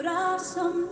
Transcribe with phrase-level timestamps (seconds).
[0.00, 0.86] abrázame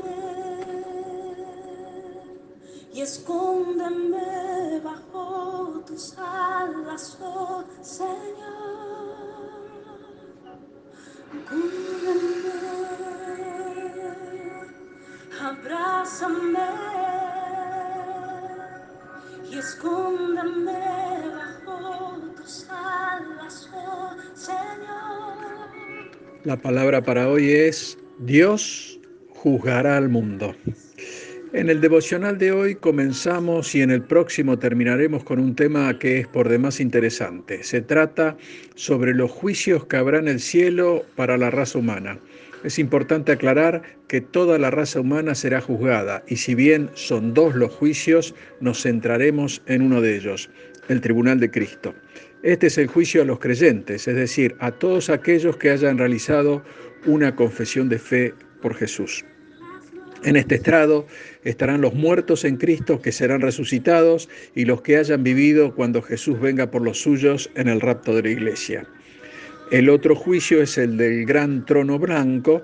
[2.93, 8.19] y escóndeme bajo tus alas, oh Señor.
[11.49, 12.59] Cúbreme,
[15.41, 16.69] abrázame
[19.51, 20.81] y escóndeme
[21.35, 25.39] bajo tus alas, oh Señor.
[26.45, 28.88] La palabra para hoy es Dios
[29.39, 30.57] juzgará al mundo.
[31.53, 36.19] En el devocional de hoy comenzamos y en el próximo terminaremos con un tema que
[36.19, 37.63] es por demás interesante.
[37.63, 38.37] Se trata
[38.75, 42.19] sobre los juicios que habrá en el cielo para la raza humana.
[42.65, 47.55] Es importante aclarar que toda la raza humana será juzgada y si bien son dos
[47.55, 50.51] los juicios, nos centraremos en uno de ellos,
[50.89, 51.95] el Tribunal de Cristo.
[52.43, 56.63] Este es el juicio a los creyentes, es decir, a todos aquellos que hayan realizado
[57.07, 59.25] una confesión de fe por Jesús.
[60.25, 61.07] En este estrado
[61.45, 66.41] estarán los muertos en Cristo que serán resucitados y los que hayan vivido cuando Jesús
[66.41, 68.87] venga por los suyos en el rapto de la iglesia.
[69.71, 72.63] El otro juicio es el del gran trono blanco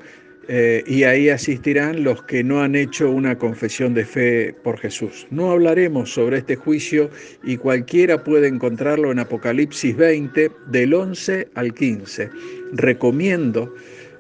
[0.49, 5.27] eh, y ahí asistirán los que no han hecho una confesión de fe por Jesús.
[5.31, 7.11] No hablaremos sobre este juicio
[7.43, 12.31] y cualquiera puede encontrarlo en Apocalipsis 20 del 11 al 15.
[12.73, 13.75] Recomiendo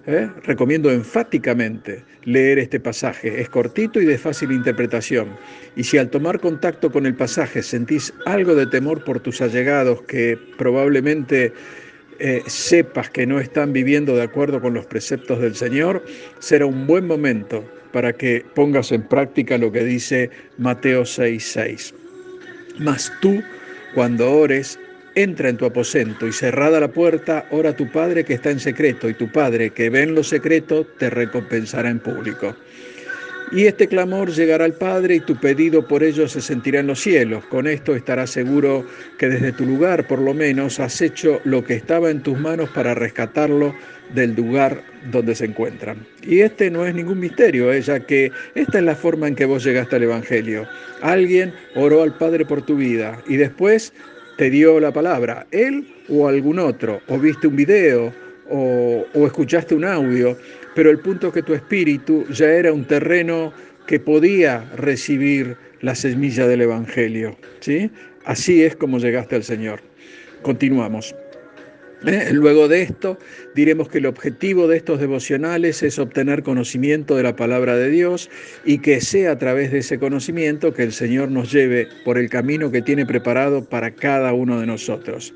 [0.06, 0.28] ¿eh?
[0.44, 3.40] Recomiendo enfáticamente leer este pasaje.
[3.40, 5.28] Es cortito y de fácil interpretación.
[5.76, 10.02] Y si al tomar contacto con el pasaje sentís algo de temor por tus allegados
[10.02, 11.52] que probablemente
[12.18, 16.04] eh, sepas que no están viviendo de acuerdo con los preceptos del Señor,
[16.38, 21.94] será un buen momento para que pongas en práctica lo que dice Mateo 6:6.
[22.78, 23.42] Mas tú,
[23.94, 24.78] cuando ores,
[25.16, 28.58] Entra en tu aposento y cerrada la puerta, ora a tu Padre que está en
[28.58, 32.56] secreto, y tu Padre que ve en lo secreto te recompensará en público.
[33.52, 37.00] Y este clamor llegará al Padre y tu pedido por ello se sentirá en los
[37.00, 37.44] cielos.
[37.46, 38.84] Con esto estarás seguro
[39.18, 42.70] que desde tu lugar, por lo menos, has hecho lo que estaba en tus manos
[42.70, 43.72] para rescatarlo
[44.12, 44.82] del lugar
[45.12, 46.04] donde se encuentran.
[46.22, 47.80] Y este no es ningún misterio, ¿eh?
[47.80, 50.66] ya que esta es la forma en que vos llegaste al Evangelio.
[51.00, 53.92] Alguien oró al Padre por tu vida y después
[54.36, 58.12] te dio la palabra, él o algún otro, o viste un video
[58.50, 60.36] o, escuchaste un audio,
[60.74, 63.52] pero el punto es que tu espíritu ya era un terreno
[63.86, 67.36] que podía recibir la semilla del Evangelio.
[67.60, 67.90] ¿sí?
[68.24, 69.80] Así es como llegaste al Señor.
[70.42, 71.14] Continuamos.
[72.06, 72.30] ¿Eh?
[72.32, 73.18] Luego de esto,
[73.54, 78.30] diremos que el objetivo de estos devocionales es obtener conocimiento de la palabra de Dios
[78.64, 82.28] y que sea a través de ese conocimiento que el Señor nos lleve por el
[82.28, 85.32] camino que tiene preparado para cada uno de nosotros.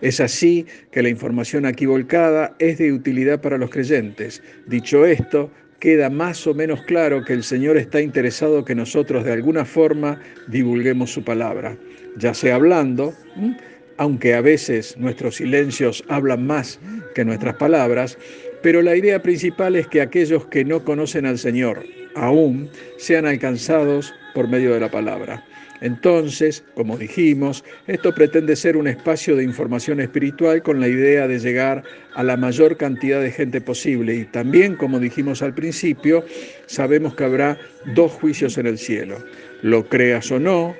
[0.00, 4.42] Es así que la información aquí volcada es de utilidad para los creyentes.
[4.66, 9.32] Dicho esto, queda más o menos claro que el Señor está interesado que nosotros de
[9.32, 11.76] alguna forma divulguemos su palabra,
[12.16, 13.14] ya sea hablando,
[13.96, 16.80] aunque a veces nuestros silencios hablan más
[17.14, 18.18] que nuestras palabras,
[18.62, 24.14] pero la idea principal es que aquellos que no conocen al Señor aún sean alcanzados
[24.34, 25.44] por medio de la palabra.
[25.82, 31.40] Entonces, como dijimos, esto pretende ser un espacio de información espiritual con la idea de
[31.40, 31.82] llegar
[32.14, 34.14] a la mayor cantidad de gente posible.
[34.14, 36.24] Y también, como dijimos al principio,
[36.66, 37.58] sabemos que habrá
[37.96, 39.16] dos juicios en el cielo.
[39.62, 40.76] Lo creas o no,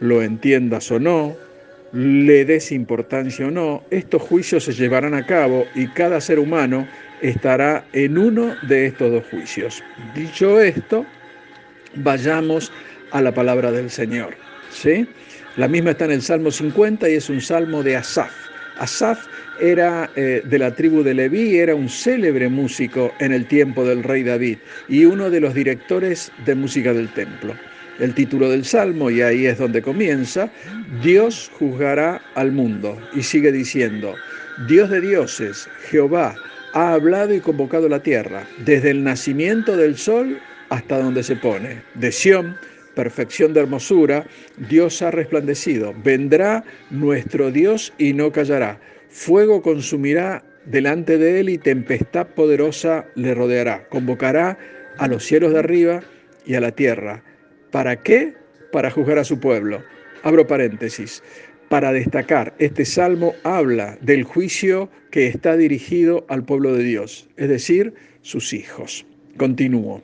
[0.00, 1.36] lo entiendas o no,
[1.96, 6.86] le des importancia o no, estos juicios se llevarán a cabo y cada ser humano
[7.22, 9.82] estará en uno de estos dos juicios.
[10.14, 11.06] Dicho esto,
[11.94, 12.70] vayamos
[13.12, 14.34] a la palabra del Señor.
[14.70, 15.08] ¿sí?
[15.56, 18.32] La misma está en el Salmo 50 y es un salmo de Asaf.
[18.78, 19.26] Asaf
[19.58, 24.02] era eh, de la tribu de Leví, era un célebre músico en el tiempo del
[24.02, 27.54] rey David y uno de los directores de música del templo
[27.98, 30.50] el título del Salmo, y ahí es donde comienza,
[31.02, 32.98] Dios juzgará al mundo.
[33.14, 34.14] Y sigue diciendo,
[34.68, 36.34] Dios de dioses, Jehová,
[36.72, 40.38] ha hablado y convocado la tierra, desde el nacimiento del sol
[40.68, 41.82] hasta donde se pone.
[41.94, 42.56] De Sión,
[42.94, 44.26] perfección de hermosura,
[44.68, 45.94] Dios ha resplandecido.
[46.04, 48.78] Vendrá nuestro Dios y no callará.
[49.08, 53.86] Fuego consumirá delante de él y tempestad poderosa le rodeará.
[53.88, 54.58] Convocará
[54.98, 56.02] a los cielos de arriba
[56.44, 57.22] y a la tierra
[57.76, 58.32] ¿Para qué?
[58.72, 59.82] Para juzgar a su pueblo.
[60.22, 61.22] Abro paréntesis.
[61.68, 67.50] Para destacar, este salmo habla del juicio que está dirigido al pueblo de Dios, es
[67.50, 67.92] decir,
[68.22, 69.04] sus hijos.
[69.36, 70.02] Continúo.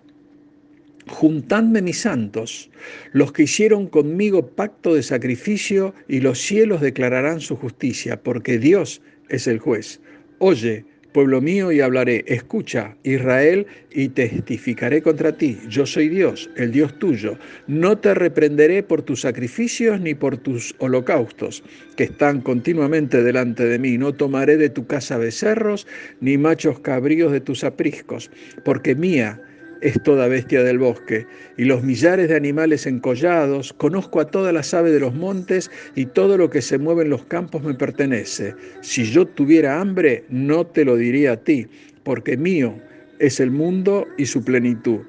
[1.09, 2.71] Juntadme mis santos,
[3.13, 9.01] los que hicieron conmigo pacto de sacrificio, y los cielos declararán su justicia, porque Dios
[9.31, 9.99] es el juez.
[10.41, 15.59] Oye, pueblo mío, y hablaré, escucha, Israel, y testificaré contra ti.
[15.69, 17.39] Yo soy Dios, el Dios tuyo.
[17.67, 21.63] No te reprenderé por tus sacrificios ni por tus holocaustos,
[21.97, 23.99] que están continuamente delante de mí.
[23.99, 25.87] No tomaré de tu casa becerros,
[26.21, 28.31] ni machos cabríos de tus apriscos,
[28.65, 29.41] porque mía
[29.83, 31.27] es toda bestia del bosque,
[31.57, 36.07] y los millares de animales encollados, conozco a todas las aves de los montes, y
[36.07, 38.55] todo lo que se mueve en los campos me pertenece.
[38.81, 41.67] Si yo tuviera hambre, no te lo diría a ti,
[42.05, 42.75] porque mío
[43.19, 45.01] es el mundo y su plenitud.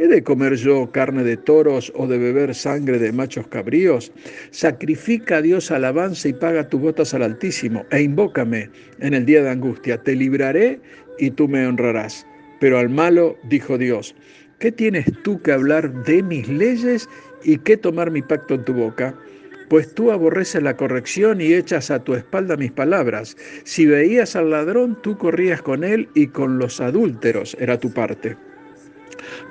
[0.00, 4.12] ¿He de comer yo carne de toros o de beber sangre de machos cabríos?
[4.52, 8.70] Sacrifica a Dios alabanza y paga tus botas al Altísimo, e invócame
[9.00, 10.00] en el día de angustia.
[10.00, 10.80] Te libraré
[11.18, 12.24] y tú me honrarás.
[12.60, 14.14] Pero al malo dijo Dios,
[14.58, 17.08] ¿qué tienes tú que hablar de mis leyes
[17.44, 19.14] y qué tomar mi pacto en tu boca?
[19.68, 23.36] Pues tú aborreces la corrección y echas a tu espalda mis palabras.
[23.64, 28.36] Si veías al ladrón, tú corrías con él y con los adúlteros era tu parte.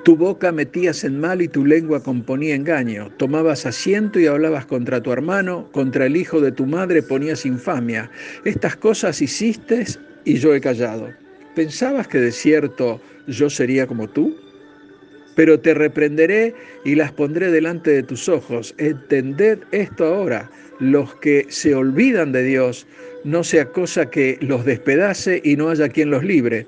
[0.02, 3.10] Tu boca metías en mal y tu lengua componía engaño.
[3.16, 8.10] Tomabas asiento y hablabas contra tu hermano, contra el hijo de tu madre ponías infamia.
[8.44, 9.84] Estas cosas hiciste
[10.24, 11.12] y yo he callado.
[11.58, 14.32] ¿Pensabas que de cierto yo sería como tú?
[15.34, 18.76] Pero te reprenderé y las pondré delante de tus ojos.
[18.78, 20.48] Entended esto ahora.
[20.78, 22.86] Los que se olvidan de Dios,
[23.24, 26.64] no sea cosa que los despedace y no haya quien los libre.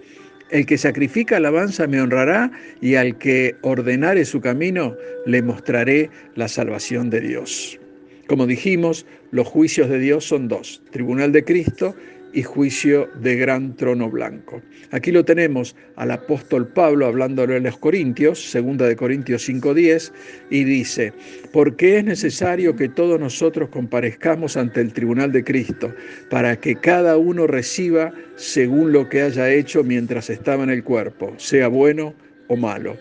[0.51, 2.51] El que sacrifica alabanza me honrará
[2.81, 7.79] y al que ordenare su camino le mostraré la salvación de Dios.
[8.27, 11.95] Como dijimos, los juicios de Dios son dos, tribunal de Cristo
[12.33, 14.63] y juicio de gran trono blanco.
[14.91, 20.13] Aquí lo tenemos al apóstol Pablo hablándole a los Corintios, segunda de Corintios 5:10,
[20.51, 21.13] y dice,
[21.53, 25.93] porque es necesario que todos nosotros comparezcamos ante el tribunal de Cristo,
[26.29, 31.35] para que cada uno reciba según lo que haya hecho mientras estaba en el cuerpo,
[31.37, 32.15] sea bueno
[32.49, 32.97] o malo.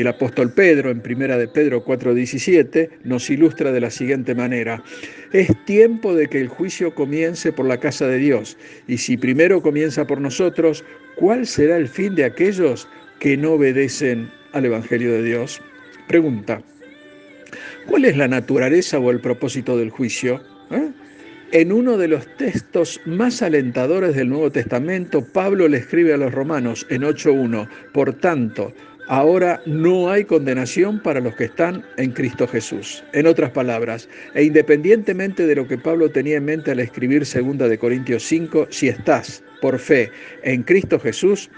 [0.00, 4.82] El apóstol Pedro, en primera de Pedro 4:17, nos ilustra de la siguiente manera:
[5.30, 8.56] Es tiempo de que el juicio comience por la casa de Dios,
[8.88, 10.84] y si primero comienza por nosotros,
[11.16, 12.88] ¿cuál será el fin de aquellos
[13.18, 15.60] que no obedecen al evangelio de Dios?
[16.08, 16.62] Pregunta:
[17.86, 20.42] ¿Cuál es la naturaleza o el propósito del juicio?
[20.70, 20.88] ¿Eh?
[21.52, 26.32] En uno de los textos más alentadores del Nuevo Testamento, Pablo le escribe a los
[26.32, 28.72] romanos en 8.1, por tanto,
[29.10, 33.02] Ahora no hay condenación para los que están en Cristo Jesús.
[33.12, 37.58] En otras palabras, e independientemente de lo que Pablo tenía en mente al escribir 2
[37.68, 40.12] de Corintios 5, si estás por fe
[40.44, 41.50] en Cristo Jesús,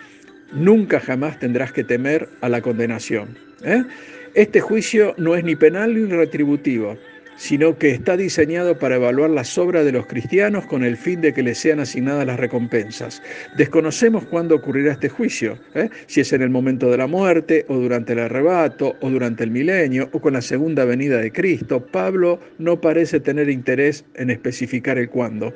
[0.55, 3.37] nunca jamás tendrás que temer a la condenación.
[3.63, 3.85] ¿eh?
[4.33, 6.97] Este juicio no es ni penal ni retributivo
[7.37, 11.33] sino que está diseñado para evaluar las obras de los cristianos con el fin de
[11.33, 13.23] que les sean asignadas las recompensas.
[13.57, 15.89] Desconocemos cuándo ocurrirá este juicio, ¿eh?
[16.07, 19.51] si es en el momento de la muerte, o durante el arrebato, o durante el
[19.51, 21.85] milenio, o con la segunda venida de Cristo.
[21.85, 25.53] Pablo no parece tener interés en especificar el cuándo.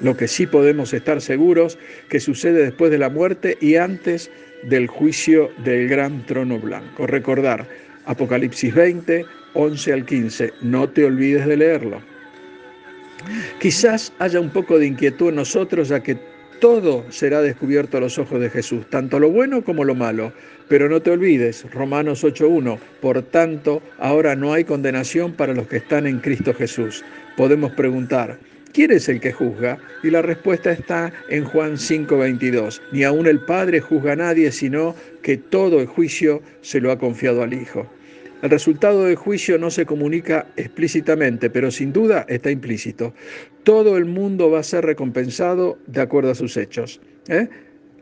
[0.00, 1.78] Lo que sí podemos estar seguros
[2.08, 4.30] que sucede después de la muerte y antes
[4.68, 7.06] del juicio del gran trono blanco.
[7.06, 7.66] Recordar,
[8.06, 10.52] Apocalipsis 20, 11 al 15.
[10.62, 12.00] No te olvides de leerlo.
[13.60, 16.18] Quizás haya un poco de inquietud en nosotros ya que
[16.62, 20.32] todo será descubierto a los ojos de Jesús, tanto lo bueno como lo malo.
[20.68, 25.78] Pero no te olvides, Romanos 8.1, por tanto, ahora no hay condenación para los que
[25.78, 27.04] están en Cristo Jesús.
[27.36, 28.38] Podemos preguntar,
[28.72, 29.78] ¿quién es el que juzga?
[30.04, 34.94] Y la respuesta está en Juan 5.22, ni aun el Padre juzga a nadie, sino
[35.20, 37.90] que todo el juicio se lo ha confiado al Hijo.
[38.42, 43.14] El resultado del juicio no se comunica explícitamente, pero sin duda está implícito.
[43.62, 47.00] Todo el mundo va a ser recompensado de acuerdo a sus hechos.
[47.28, 47.48] ¿eh?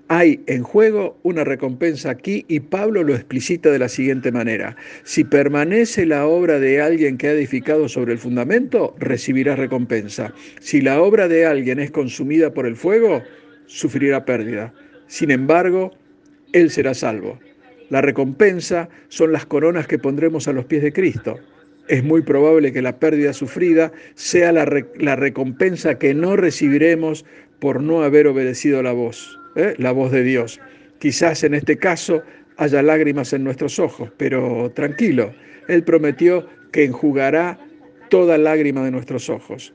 [0.08, 4.76] Hay en juego una recompensa aquí y Pablo lo explicita de la siguiente manera.
[5.04, 10.32] Si permanece la obra de alguien que ha edificado sobre el fundamento, recibirá recompensa.
[10.58, 13.22] Si la obra de alguien es consumida por el fuego,
[13.66, 14.72] sufrirá pérdida.
[15.06, 15.92] Sin embargo,
[16.54, 17.38] él será salvo.
[17.90, 21.38] La recompensa son las coronas que pondremos a los pies de Cristo.
[21.88, 24.64] Es muy probable que la pérdida sufrida sea la,
[25.16, 27.24] recompensa que no recibiremos
[27.58, 29.74] por no haber obedecido la voz, ¿eh?
[29.76, 30.60] la voz de Dios.
[31.00, 32.22] Quizás en este caso
[32.58, 35.34] haya lágrimas en nuestros ojos, pero tranquilo,
[35.66, 37.58] Él prometió que enjugará
[38.08, 39.74] toda lágrima de nuestros ojos.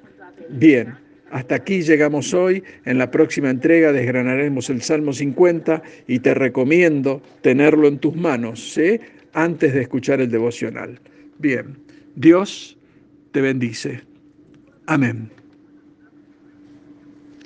[0.49, 0.95] Bien,
[1.31, 2.63] hasta aquí llegamos hoy.
[2.85, 8.79] En la próxima entrega desgranaremos el Salmo 50 y te recomiendo tenerlo en tus manos
[9.33, 10.99] antes de escuchar el devocional.
[11.39, 11.77] Bien,
[12.15, 12.77] Dios
[13.31, 14.01] te bendice.
[14.85, 15.29] Amén.